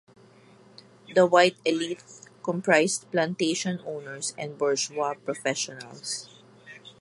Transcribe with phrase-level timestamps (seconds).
[1.13, 2.01] The white elite
[2.41, 6.27] comprised plantation owners and bourgeois professionals.